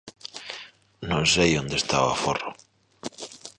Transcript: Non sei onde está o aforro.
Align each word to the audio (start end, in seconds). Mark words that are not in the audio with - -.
Non 1.09 1.23
sei 1.33 1.51
onde 1.61 1.75
está 1.77 1.97
o 2.05 2.11
aforro. 2.15 2.49